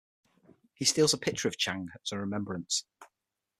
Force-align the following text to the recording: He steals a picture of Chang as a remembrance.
He 0.73 0.85
steals 0.85 1.13
a 1.13 1.17
picture 1.19 1.47
of 1.47 1.59
Chang 1.59 1.89
as 2.03 2.11
a 2.11 2.17
remembrance. 2.17 2.85